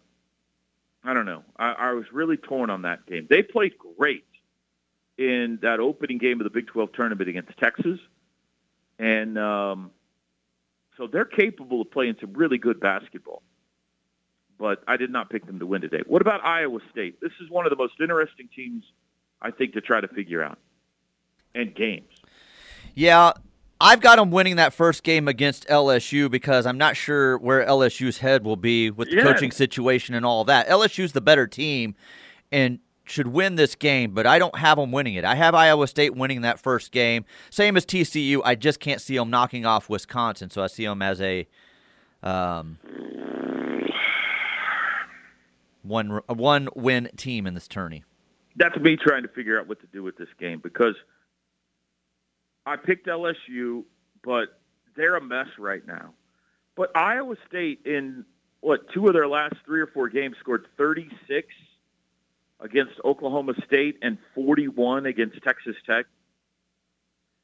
[1.04, 1.42] I don't know.
[1.56, 3.26] I, I was really torn on that game.
[3.28, 4.24] They played great
[5.18, 8.00] in that opening game of the Big 12 tournament against Texas.
[8.98, 9.90] And um,
[10.96, 13.42] so they're capable of playing some really good basketball.
[14.58, 16.02] But I did not pick them to win today.
[16.06, 17.20] What about Iowa State?
[17.20, 18.84] This is one of the most interesting teams,
[19.42, 20.58] I think, to try to figure out.
[21.54, 22.10] And games.
[22.94, 23.32] Yeah,
[23.84, 28.16] I've got them winning that first game against LSU because I'm not sure where LSU's
[28.16, 29.24] head will be with the Yeah.
[29.24, 30.66] coaching situation and all that.
[30.68, 31.94] LSU's the better team
[32.50, 35.24] and should win this game, but I don't have them winning it.
[35.26, 37.26] I have Iowa State winning that first game.
[37.50, 38.40] Same as TCU.
[38.42, 41.46] I just can't see them knocking off Wisconsin, so I see them as a
[42.22, 42.78] um,
[45.82, 48.04] one one win team in this tourney.
[48.56, 50.94] That's me trying to figure out what to do with this game because
[52.66, 53.84] I picked LSU,
[54.22, 54.60] but
[54.96, 56.14] they're a mess right now.
[56.76, 58.24] But Iowa State, in
[58.60, 61.48] what two of their last three or four games, scored 36
[62.60, 66.06] against Oklahoma State and 41 against Texas Tech.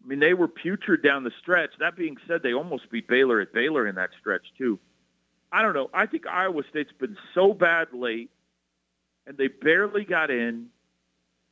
[0.02, 1.70] I mean, they were putrid down the stretch.
[1.78, 4.78] That being said, they almost beat Baylor at Baylor in that stretch too.
[5.52, 5.90] I don't know.
[5.92, 8.30] I think Iowa State's been so bad late,
[9.26, 10.68] and they barely got in,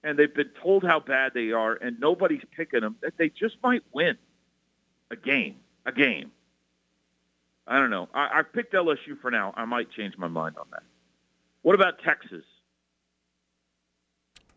[0.08, 2.96] and they've been told how bad they are, and nobody's picking them.
[3.02, 4.16] That they just might win
[5.10, 6.32] a game, a game.
[7.66, 8.08] I don't know.
[8.14, 9.52] I, I picked LSU for now.
[9.54, 10.82] I might change my mind on that.
[11.60, 12.44] What about Texas?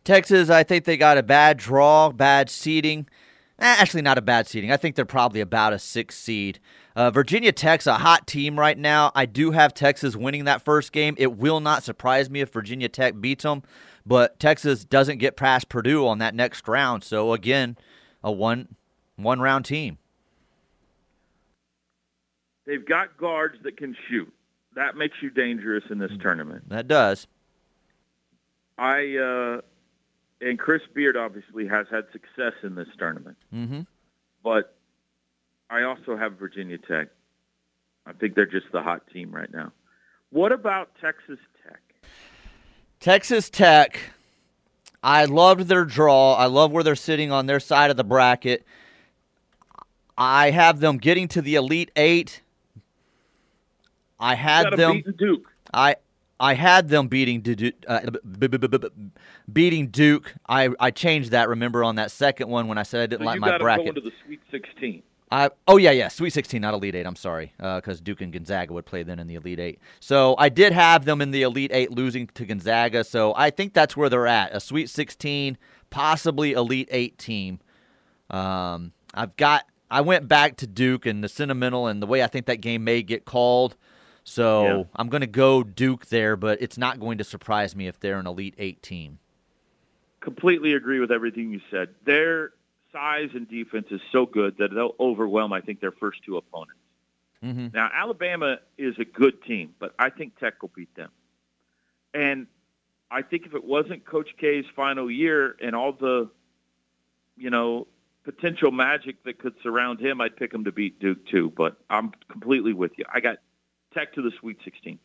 [0.04, 3.06] Texas, I think they got a bad draw, bad seeding.
[3.58, 4.72] Eh, actually, not a bad seeding.
[4.72, 6.58] I think they're probably about a six seed.
[6.96, 9.12] Uh, Virginia Tech's a hot team right now.
[9.14, 11.14] I do have Texas winning that first game.
[11.18, 13.62] It will not surprise me if Virginia Tech beats them,
[14.04, 17.04] but Texas doesn't get past Purdue on that next round.
[17.04, 17.76] So again,
[18.22, 18.76] a one
[19.16, 19.98] one round team.
[22.66, 24.32] They've got guards that can shoot.
[24.74, 26.68] That makes you dangerous in this tournament.
[26.68, 27.26] That does.
[28.78, 29.60] I uh,
[30.40, 33.36] and Chris Beard obviously has had success in this tournament.
[33.54, 33.82] Mm-hmm.
[34.42, 34.76] But
[35.70, 37.08] I also have Virginia Tech.
[38.06, 39.72] I think they're just the hot team right now.
[40.30, 41.38] What about Texas?
[43.02, 43.98] Texas Tech.
[45.02, 46.34] I loved their draw.
[46.34, 48.64] I love where they're sitting on their side of the bracket.
[50.16, 52.42] I have them getting to the Elite Eight.
[54.20, 55.02] I had them.
[55.18, 55.50] Duke.
[55.74, 55.96] I
[56.38, 57.74] I had them beating Duke.
[57.88, 58.00] Uh,
[58.38, 58.88] b- b- b-
[59.52, 60.34] beating Duke.
[60.48, 61.48] I, I changed that.
[61.48, 63.86] Remember on that second one when I said I didn't So like my bracket.
[63.86, 65.02] going to the Sweet 16.
[65.32, 68.74] I oh yeah yeah Sweet 16 not Elite 8 I'm sorry because Duke and Gonzaga
[68.74, 71.70] would play then in the Elite 8 so I did have them in the Elite
[71.72, 75.56] 8 losing to Gonzaga so I think that's where they're at a Sweet 16
[75.88, 77.60] possibly Elite 8 team
[78.30, 82.26] um, I've got I went back to Duke and the sentimental and the way I
[82.26, 83.74] think that game may get called
[84.24, 84.82] so Yeah.
[84.96, 88.18] I'm going to go Duke there but it's not going to surprise me if they're
[88.18, 89.18] an Elite 8 team
[90.20, 91.88] Completely agree with everything you said.
[92.04, 92.52] Their
[92.92, 96.80] size and defense is so good that they'll overwhelm, I think, their first two opponents.
[97.42, 97.68] mm-hmm.
[97.74, 101.10] Now, Alabama is a good team, but I think Tech will beat them.
[102.14, 102.46] And
[103.10, 106.30] I think if it wasn't Coach K's final year and all the,
[107.36, 107.86] you know,
[108.24, 111.52] potential magic that could surround him, I'd pick him to beat Duke too.
[111.56, 113.04] But I'm completely with you.
[113.12, 113.38] I got
[113.94, 114.98] Tech to the Sweet 16,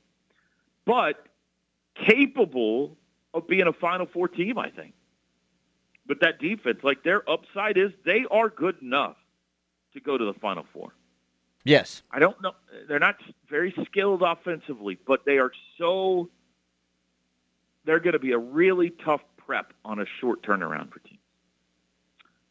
[0.85, 1.27] but
[1.95, 2.97] capable
[3.33, 4.93] of being a Final Four team, I think.
[6.07, 9.17] But that defense, like their upside is, they are good enough
[9.93, 10.93] to go to the Final Four.
[11.63, 12.53] yes I don't know.
[12.87, 13.17] They're not
[13.49, 16.29] very skilled offensively, but they are so.
[17.85, 21.19] They're going to be a really tough prep on a short turnaround for teams.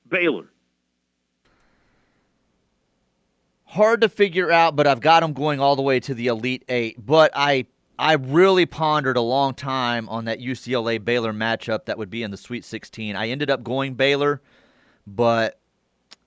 [0.08, 0.46] Baylor.
[3.76, 6.64] hard to figure out, but I've got them going all the way to the Elite
[6.68, 7.04] Eight.
[7.04, 7.66] But I
[7.98, 12.30] I really pondered a long time on that UCLA Baylor matchup that would be in
[12.30, 13.16] the Sweet 16.
[13.16, 14.42] I ended up going Baylor,
[15.06, 15.58] but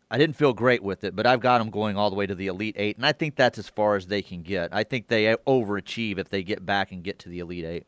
[0.10, 1.16] I didn't feel great with it.
[1.16, 3.36] But I've got them going all the way to the Elite Eight, and I think
[3.36, 4.74] that's as far as they can get.
[4.74, 7.88] I think they overachieve if they get back and get to the Elite Eight.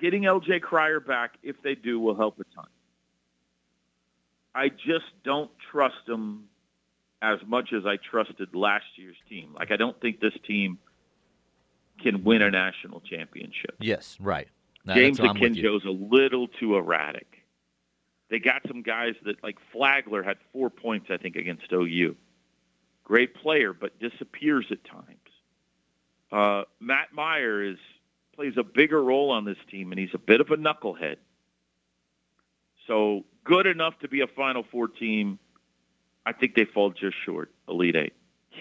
[0.00, 2.66] Getting LJ Cryer back, if they do, will help a ton.
[4.54, 6.48] I just don't trust them
[7.22, 9.54] as much as I trusted last year's team.
[9.54, 10.78] Like I don't think this team
[12.02, 13.76] can win a national championship.
[13.80, 14.48] Yes, right.
[14.84, 15.70] No, James that's what I'm with you.
[15.70, 17.26] Akinjo's a little too erratic.
[18.30, 22.14] They got some guys that, like Flagler, had four points, I think, against OU.
[23.04, 25.18] Great player, but disappears at times.
[26.30, 27.78] Uh, Matt Mayer is
[28.34, 31.16] plays a bigger role on this team, and he's a bit of a knucklehead.
[32.86, 35.38] So good enough to be a Final Four team.
[36.24, 38.12] I think they fall just short, Elite Eight.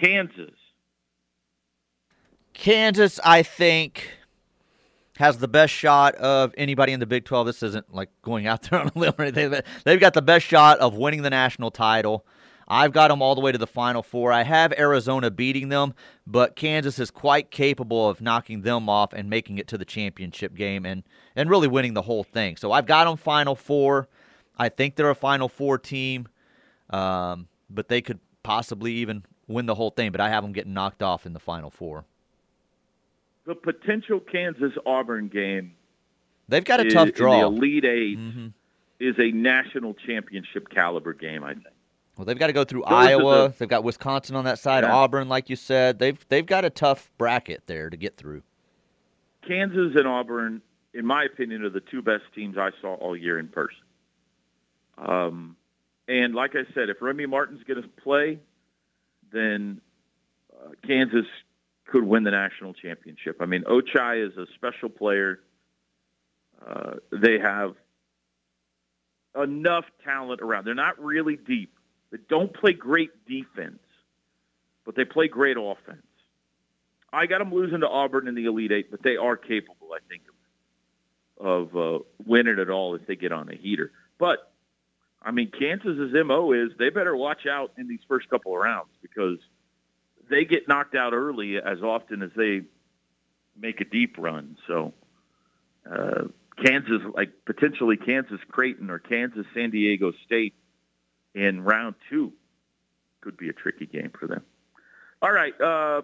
[0.02, 0.56] Kansas,
[2.58, 4.17] Kansas, I think,
[5.17, 7.46] has the best shot of anybody in the Big 12.
[7.46, 9.52] This isn't like going out there on a limb or anything.
[9.52, 12.26] But they've got the best shot of winning the national title.
[12.67, 14.34] I've got them all the way to the Final Four.
[14.34, 15.93] I have Arizona beating them,
[16.26, 20.56] but Kansas is quite capable of knocking them off and making it to the championship
[20.56, 21.04] game and,
[21.36, 22.58] and really winning the whole thing.
[22.58, 24.10] So I've got them Final Four.
[24.58, 26.28] I think they're a Final Four team,
[26.89, 30.12] um, but they could possibly even win the whole thing.
[30.12, 32.04] But I have them getting knocked off in the Final Four.
[33.48, 35.74] The potential Kansas Auburn game
[36.50, 37.40] They've got a is- tough in draw.
[37.40, 38.54] the Elite 8 Mhm.
[39.00, 41.44] is a national championship caliber game.
[41.44, 41.66] I think.
[42.18, 43.48] Well, they've got to go through Those Iowa.
[43.50, 44.84] the- They've got Wisconsin on that side.
[44.84, 44.94] Yeah.
[44.94, 48.44] Auburn, like you said, they've they've got a tough bracket there to get through.
[49.48, 50.62] Kansas and Auburn,
[50.94, 53.78] in my opinion, are the two best teams I saw all year in person.
[54.98, 55.56] Um,
[56.08, 58.40] and like I said, if Remy Martin's going to play,
[59.32, 59.80] then
[60.54, 61.26] uh, Kansas
[61.88, 63.38] could win the national championship.
[63.39, 65.39] I mean, Ochai is a special player.
[66.65, 67.76] Uh, they have
[69.41, 70.65] enough talent around.
[70.65, 71.73] They're not really deep.
[72.12, 73.80] They don't play great defense,
[74.86, 76.02] but they play great offense.
[77.12, 80.00] I got them losing to Auburn in the Elite Eight, but they are capable, I
[80.10, 80.23] think,
[81.39, 83.91] of uh, winning it all if they get on a heater.
[84.17, 84.52] But
[85.21, 88.91] I mean, Kansas's mo is they better watch out in these first couple of rounds
[89.02, 89.38] because
[90.30, 92.62] they get knocked out early as often as they
[93.60, 94.58] make a deep run.
[94.67, 94.94] So
[95.90, 96.25] uh,
[96.63, 100.54] Kansas, like potentially Kansas Creighton or Kansas San Diego State
[101.36, 102.34] in round two,
[103.21, 104.44] could be a tricky game for them.
[105.21, 106.04] All right, uh,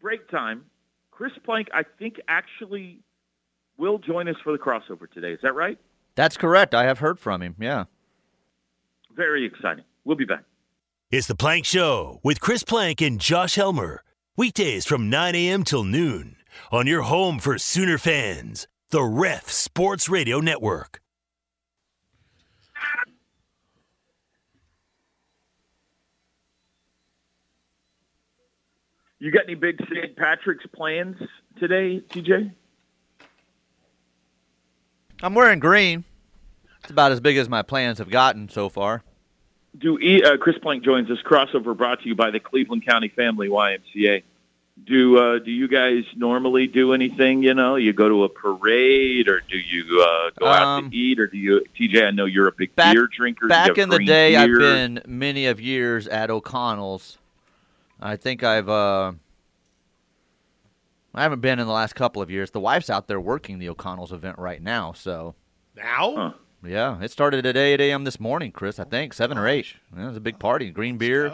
[0.00, 0.64] break time.
[1.10, 3.00] Chris Plank, I think, actually
[3.76, 5.32] will join us for the crossover today.
[5.32, 5.78] Is that right?
[6.16, 6.74] That's correct.
[6.74, 7.54] I have heard from him.
[7.60, 7.84] Yeah.
[9.14, 9.84] Very exciting.
[10.04, 10.44] We'll be back.
[11.16, 14.02] It's The Plank Show with Chris Plank and Josh Helmer.
[14.36, 15.62] Weekdays from 9 a.m.
[15.62, 16.34] till noon
[16.72, 21.00] on your home for Sooner fans, the Ref Sports Radio Network.
[29.20, 30.16] You got any big St.
[30.16, 31.16] Patrick's plans
[31.60, 32.50] today, TJ?
[35.22, 36.02] I'm wearing green.
[36.82, 39.04] It's about as big as my plans have gotten so far.
[39.78, 41.18] Do e, uh, Chris Plank joins us?
[41.24, 44.22] Crossover brought to you by the Cleveland County Family YMCA.
[44.86, 47.42] Do uh, do you guys normally do anything?
[47.44, 50.96] You know, you go to a parade, or do you uh, go out Um, to
[50.96, 51.64] eat, or do you?
[51.78, 53.46] TJ, I know you're a big Back- beer drinker.
[53.46, 57.18] Back in the green day, I've been many of years at O'Connell's.
[58.00, 58.68] I think I've.
[58.68, 59.12] Uh,
[61.14, 62.50] I haven't been in the last couple of years.
[62.50, 65.36] The wife's out there working the O'Connell's event right now, so
[65.76, 66.14] Now?
[66.16, 66.32] Huh.
[66.66, 68.04] Yeah, it started at 8 a.m.
[68.04, 68.78] this morning, Chris.
[68.78, 69.66] I think seven or eight.
[69.96, 70.70] Yeah, it was a big party.
[70.70, 71.32] Green beer,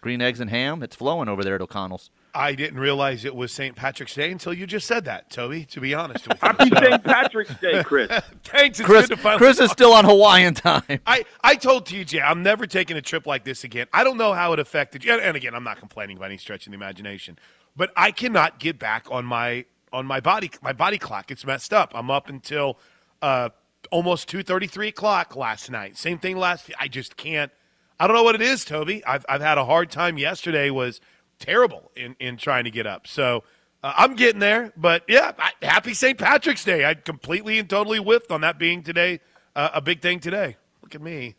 [0.00, 0.82] green eggs and ham.
[0.82, 2.10] It's flowing over there at O'Connell's.
[2.36, 3.76] I didn't realize it was St.
[3.76, 6.48] Patrick's Day until you just said that, Toby, to be honest with you.
[6.48, 7.04] Happy So, St.
[7.04, 8.08] Patrick's Day, Chris.
[8.44, 8.80] Thanks.
[8.80, 10.82] It's Chris, good to finally Chris is still on Hawaiian time.
[11.06, 13.86] I, I told TJ I'm never taking a trip like this again.
[13.92, 15.12] I don't know how it affected you.
[15.12, 17.38] And, and again, I'm not complaining by any stretch of the imagination,
[17.76, 21.30] but I cannot get back on my on my body my body clock.
[21.30, 21.92] It's messed up.
[21.94, 22.78] I'm up until
[23.22, 23.50] uh,
[23.94, 25.96] almost two thirty three o'clock last night.
[25.96, 26.70] Same thing last.
[26.78, 27.52] I just can't.
[27.98, 29.04] I don't know what it is, Toby.
[29.04, 30.18] I've I've had a hard time.
[30.18, 31.00] Yesterday was
[31.38, 33.06] terrible in in trying to get up.
[33.06, 33.44] So.
[33.82, 36.16] Uh, I'm getting there, but yeah, I, happy St.
[36.16, 36.86] Patrick's Day.
[36.86, 39.20] I completely and totally whiffed on that being today
[39.54, 40.56] uh, a big thing today.
[40.82, 41.34] Look at me,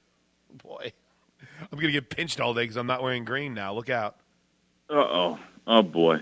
[0.63, 0.93] boy.
[1.71, 3.73] I'm gonna get pinched all day because I'm not wearing green now.
[3.73, 4.17] Look out.
[4.89, 5.39] Uh oh.
[5.67, 6.17] Oh boy.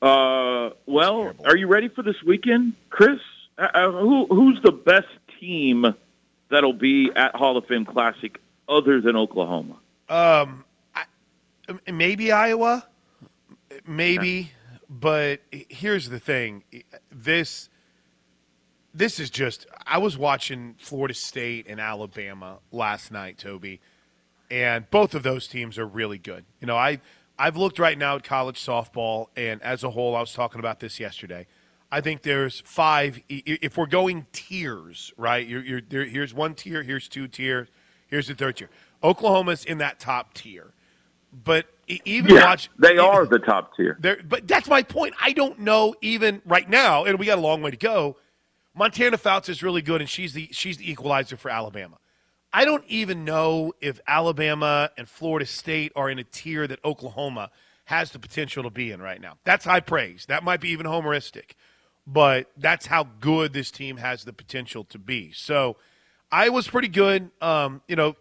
[0.00, 3.20] Uh, well, are you ready for this weekend, Chris?
[3.58, 5.06] Uh, uh, who who's the best
[5.44, 5.94] team
[6.50, 8.38] that'll be at Hall of Fame Classic
[8.68, 9.76] other than Oklahoma?
[10.08, 10.64] Um,
[10.94, 11.04] I,
[11.90, 12.86] maybe Iowa,
[13.86, 14.50] maybe,
[14.88, 16.64] but here's the thing:
[17.10, 17.68] this
[18.92, 19.66] this is just.
[19.86, 23.80] I was watching Florida State and Alabama last night, Toby,
[24.50, 26.44] and both of those teams are really good.
[26.60, 27.00] You know, I
[27.38, 30.80] I've looked right now at college softball, and as a whole, I was talking about
[30.80, 31.46] this yesterday.
[31.94, 33.20] I think there's five.
[33.28, 35.46] If we're going tiers, right?
[35.46, 36.82] You're, you're, there, here's one tier.
[36.82, 37.68] Here's two tiers.
[38.08, 38.68] Here's the third tier.
[39.04, 40.72] Oklahoma's in that top tier,
[41.32, 41.66] but
[42.04, 43.96] even watch they are the top tier.
[44.00, 45.14] but that's my point.
[45.22, 48.16] I don't know even right now, and we got a long way to go.
[48.74, 51.98] Montana Fouts is really good, and she's the she's the equalizer for Alabama.
[52.52, 57.52] I don't even know if Alabama and Florida State are in a tier that Oklahoma
[57.84, 59.36] has the potential to be in right now.
[59.44, 60.26] That's high praise.
[60.26, 61.52] That might be even homeristic,
[62.06, 65.32] but that's how good this team has the potential to be.
[65.32, 65.76] So,
[66.34, 67.30] I was pretty good.
[67.40, 68.16] Um, you know,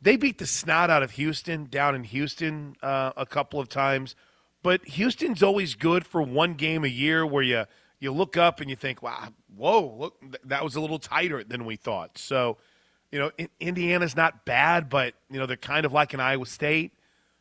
[0.00, 4.14] they beat the snot out of Houston down in Houston uh, a couple of times,
[4.62, 7.64] but Houston's always good for one game a year where you
[8.00, 11.64] you look up and you think, "Wow, whoa, look, that was a little tighter than
[11.64, 12.58] we thought." So,
[13.10, 16.46] you know, in, Indiana's not bad, but you know they're kind of like an Iowa
[16.46, 16.92] State.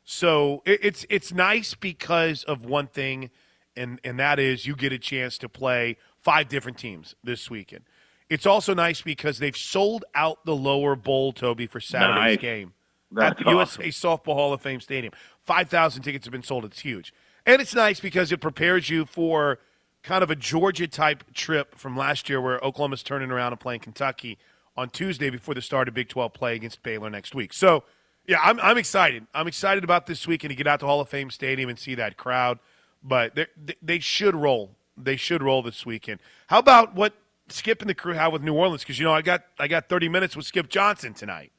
[0.03, 3.29] So it, it's it's nice because of one thing,
[3.77, 7.83] and and that is you get a chance to play five different teams this weekend.
[8.29, 12.37] It's also nice because they've sold out the lower bowl, Toby, for Saturday's Nice.
[12.39, 12.73] game
[13.11, 15.13] That's at the USA Softball Hall of Fame Stadium.
[15.45, 16.65] Five thousand tickets have been sold.
[16.65, 17.13] It's huge,
[17.45, 19.59] and it's nice because it prepares you for
[20.03, 23.79] kind of a Georgia type trip from last year, where Oklahoma's turning around and playing
[23.79, 24.37] Kentucky
[24.75, 27.53] on Tuesday before the start of Big Twelve play against Baylor next week.
[27.53, 27.83] So,
[28.27, 29.25] yeah, I'm I'm excited.
[29.33, 31.95] I'm excited about this weekend to get out to Hall of Fame Stadium and see
[31.95, 32.59] that crowd.
[33.03, 33.47] But they
[33.81, 34.71] they should roll.
[34.97, 36.19] They should roll this weekend.
[36.47, 37.13] How about what
[37.49, 38.81] Skip and the crew have with New Orleans?
[38.81, 41.51] Because you know I got I got 30 minutes with Skip Johnson tonight.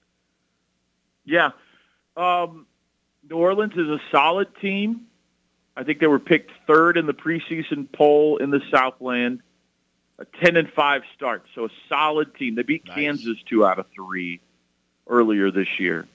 [1.25, 1.51] Yeah.
[2.17, 2.67] Um,
[3.29, 5.03] New Orleans is a solid team.
[5.77, 9.41] I think they were picked third in the preseason poll in the Southland.
[10.21, 12.57] A ten and five start, so a solid team.
[12.57, 12.97] They beat Nice.
[12.97, 14.41] Kansas two out of three
[15.07, 16.09] earlier this year.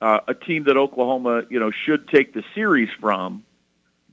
[0.00, 3.44] Uh, a team that Oklahoma, you know, should take the series from,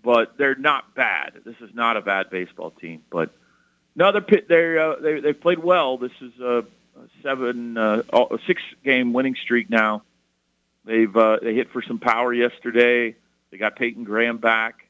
[0.04, 1.34] but they're not bad.
[1.46, 3.32] This is not a bad baseball team, but
[3.96, 5.98] no, they're they're uh, they they've played well.
[5.98, 6.66] This is a,
[7.22, 8.04] seven uh,
[8.46, 10.04] six game winning streak now.
[10.86, 13.16] They've uh, they hit for some power yesterday.
[13.52, 14.88] They got Peyton Graham back,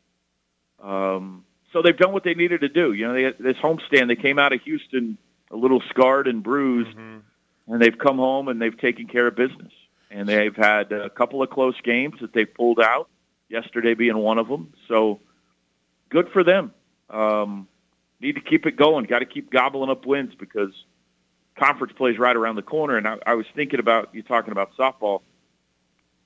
[0.81, 2.93] um, so they've done what they needed to do.
[2.93, 4.07] You know, they had this homestand.
[4.07, 5.17] They came out of Houston
[5.51, 6.97] a little scarred and bruised,
[7.67, 9.71] and they've come home and they've taken care of business.
[10.09, 13.09] And they've had a couple of close games that they pulled out.
[13.53, 14.73] Yesterday being one of them.
[14.87, 15.19] So
[16.09, 16.73] good for them.
[17.09, 17.67] Um,
[18.19, 19.05] need to keep it going.
[19.05, 20.71] Got to keep gobbling up wins because
[21.55, 22.97] conference plays right around the corner.
[22.97, 25.21] And I, I was thinking about you talking about softball.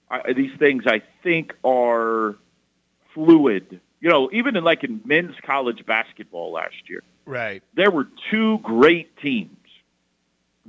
[0.10, 2.38] I, these things I think are
[3.14, 3.82] fluid.
[4.00, 7.62] You know, even in like in men's college basketball last year, Right.
[7.74, 9.58] there were two great teams,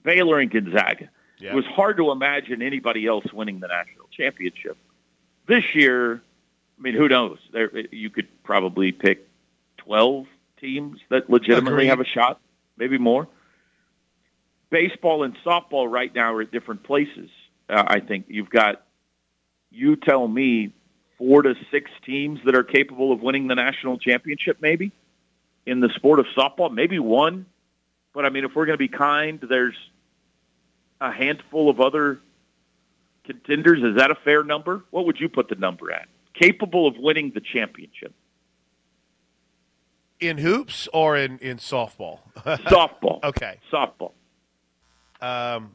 [0.02, 1.08] Baylor and Gonzaga.
[1.38, 1.52] Yeah.
[1.52, 4.76] It was hard to imagine anybody else winning the national championship.
[5.46, 6.20] This year,
[6.78, 7.38] I mean, who knows?
[7.52, 9.28] There, you could probably pick
[9.76, 10.26] twelve
[10.60, 11.88] teams that legitimately Agreed.
[11.88, 12.40] have a shot,
[12.76, 13.28] maybe more.
[14.70, 17.30] Baseball and softball right now are at different places.
[17.68, 18.84] Uh, I think you've got.
[19.70, 20.72] You tell me
[21.18, 24.92] four to six teams that are capable of winning the national championship, maybe
[25.66, 27.44] in the sport of softball, maybe one.
[28.14, 29.76] But I mean, if we're going to be kind, there's
[31.00, 32.20] a handful of other
[33.24, 33.82] contenders.
[33.82, 34.84] Is that a fair number?
[34.90, 36.08] What would you put the number at?
[36.40, 38.14] Capable of winning the championship?
[40.20, 42.18] In hoops or in, in softball?
[42.44, 43.22] Softball.
[43.24, 43.58] okay.
[43.72, 44.12] Softball.
[45.20, 45.74] Um,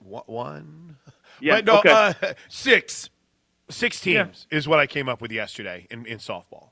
[0.00, 0.96] one.
[1.40, 1.90] Yeah, But no, okay.
[1.90, 2.12] uh,
[2.48, 3.10] six.
[3.68, 4.24] Six Yeah.
[4.24, 6.68] teams is what I came up with yesterday in, in softball.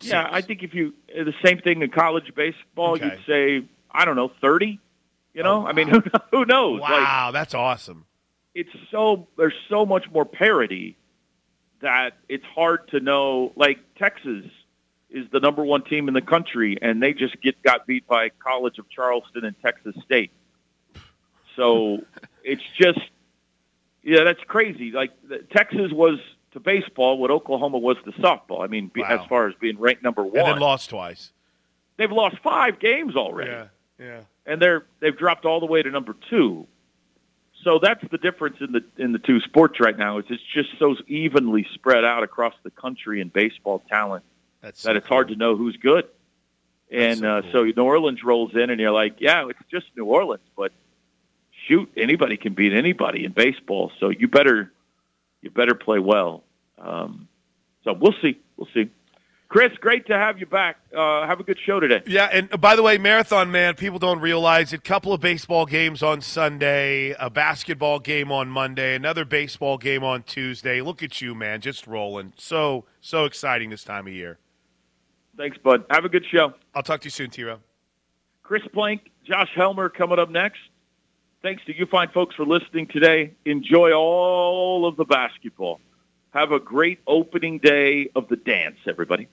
[0.00, 3.04] Yeah, I think if you uh, the same thing in college baseball, Okay.
[3.04, 4.78] you'd say I don't know thirty.
[5.34, 6.00] You know, I mean, who,
[6.30, 6.80] who knows?
[6.80, 8.04] Like, Wow, that's awesome.
[8.54, 10.96] it's so there's so much more parity
[11.84, 13.52] that it's hard to know.
[13.56, 14.44] Like Texas
[15.10, 18.30] is the number one team in the country, and they just get got beat by
[18.30, 20.30] College of Charleston and Texas State.
[21.56, 21.98] So
[22.44, 23.00] it's just
[24.02, 24.90] yeah, that's crazy.
[24.90, 26.18] Like the, Texas was
[26.52, 28.62] to baseball what Oklahoma was to softball.
[28.62, 29.18] I mean, be, Wow.
[29.22, 31.32] as far as being ranked number one, And then lost twice.
[31.96, 33.66] they've lost five games already Yeah,
[33.98, 34.20] yeah.
[34.46, 36.66] and they're they've dropped all the way to number two.
[37.64, 40.18] So that's the difference in the in the two sports right now.
[40.18, 44.22] Is it's just so evenly spread out across the country in baseball talent
[44.60, 46.06] That's that it's hard to know who's good.
[46.90, 47.50] And so uh, cool.
[47.52, 50.72] so New Orleans rolls in, and you're like, yeah, it's just New Orleans, but
[51.66, 53.90] shoot, anybody can beat anybody in baseball.
[53.98, 54.70] So you better
[55.40, 56.44] you better play well.
[56.78, 57.28] Um,
[57.84, 58.90] so we'll see, we'll see.
[59.54, 60.78] Chris, great to have you back.
[60.92, 62.02] Uh, have a good show today.
[62.08, 64.78] Yeah, and by the way, Marathon Man, people don't realize it.
[64.78, 70.02] A couple of baseball games on Sunday, a basketball game on Monday, another baseball game
[70.02, 70.80] on Tuesday.
[70.80, 72.32] Look at you, man, just rolling.
[72.36, 74.40] So, so exciting this time of year.
[75.36, 75.84] Thanks, bud.
[75.88, 76.54] Have a good show.
[76.74, 77.60] I'll talk to you soon, Tiro.
[78.42, 80.62] Chris Plank, Josh Helmer coming up next.
[81.42, 83.34] Thanks to you fine folks for listening today.
[83.44, 85.78] Enjoy all of the basketball.
[86.30, 89.28] Have a great opening day of the dance, everybody.